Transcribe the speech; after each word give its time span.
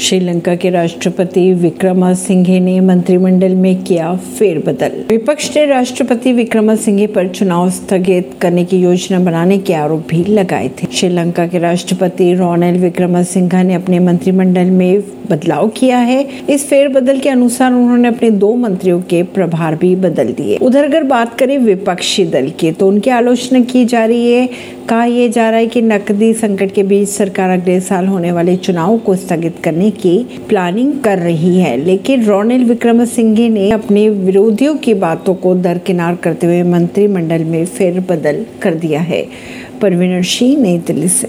श्रीलंका 0.00 0.54
के 0.54 0.70
राष्ट्रपति 0.70 1.52
विक्रमा 1.52 2.14
सिंघे 2.14 2.60
ने 2.60 2.80
मंत्रिमंडल 2.80 3.54
में 3.54 3.84
किया 3.84 4.16
फेरबदल। 4.16 4.92
विपक्ष 5.08 5.56
ने 5.56 5.66
राष्ट्रपति 5.66 6.32
विक्रमा 6.32 6.74
सिंघे 6.74 7.06
पर 7.06 7.28
चुनाव 7.28 7.70
स्थगित 7.70 8.30
करने 8.40 8.64
की 8.64 8.78
योजना 8.78 9.18
बनाने 9.18 9.58
के 9.58 9.74
आरोप 9.74 10.08
भी 10.08 10.24
लगाए 10.24 10.68
थे। 10.68 10.86
श्रीलंका 10.92 11.46
के 11.46 11.58
राष्ट्रपति 11.58 12.34
रोनिल 12.34 12.80
विक्रमा 12.80 13.22
सिंघा 13.22 13.62
ने 13.62 13.74
अपने 13.74 13.98
मंत्रिमंडल 13.98 14.70
में 14.70 15.02
बदलाव 15.30 15.68
किया 15.68 15.98
है। 15.98 16.26
इस 16.50 16.66
फेरबदल 16.66 17.18
के 17.18 17.28
अनुसार 17.28 17.72
उन्होंने 17.72 18.08
अपने 18.08 18.30
दो 18.30 18.54
मंत्रियों 18.54 19.00
के 19.00 19.22
प्रभार 19.22 19.76
भी 19.76 19.94
बदल 19.96 20.32
दिए। 20.32 20.56
उधर 20.56 20.84
अगर 20.84 21.02
बात 21.02 21.38
करें 21.38 21.58
विपक्षी 21.58 22.24
दल 22.24 22.50
की 22.50 22.72
तो 22.72 22.88
उनकी 22.88 23.10
आलोचना 23.10 23.60
की 23.60 23.84
जा 23.84 24.04
रही 24.04 24.32
है। 24.32 24.48
कहा 24.88 25.04
यह 25.04 25.28
जा 25.28 25.50
रहा 25.50 25.58
है 25.58 25.66
कि 25.66 25.82
नकदी 25.82 26.32
संकट 26.34 26.72
के 26.72 26.82
बीच 26.82 27.08
सरकार 27.08 27.50
अगले 27.50 27.80
साल 27.80 28.06
होने 28.06 28.32
वाले 28.32 28.56
चुनाव 28.56 28.98
को 28.98 29.16
स्थगित 29.16 29.54
करने 29.64 29.90
की 29.90 30.18
प्लानिंग 30.48 30.92
कर 31.00 31.18
रही 31.18 31.58
है। 31.58 31.76
लेकिन 31.84 32.24
रोनिल 32.24 32.64
विक्रम 32.64 32.74
विक्रमसिंघे 32.86 33.48
ने 33.48 33.70
अपने 33.70 34.08
विरोधियों 34.08 34.74
की 34.76 34.94
बातों 34.94 35.34
को 35.34 35.54
दरकिनार 35.54 36.14
करते 36.16 36.46
हुए 36.46 36.62
मंत्रिमंडल 36.62 37.44
में 37.44 37.66
फेरबदल 37.66 38.44
कर 38.62 38.74
दिया 38.74 39.00
है। 39.00 39.26
परवीन 39.82 40.22
सिंह 40.22 40.62
नई 40.62 40.78
दिल्ली 40.78 41.08
से। 41.08 41.24